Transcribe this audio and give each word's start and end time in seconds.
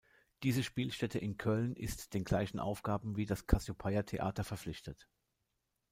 Diese 0.41 0.63
Spielstätte 0.63 1.19
in 1.19 1.37
Köln 1.37 1.75
ist 1.75 2.15
den 2.15 2.23
gleichen 2.23 2.59
Aufgaben 2.59 3.17
wie 3.17 3.27
das 3.27 3.45
Cassiopeia 3.45 4.01
Theater 4.01 4.43
verpflichtet. 4.43 5.07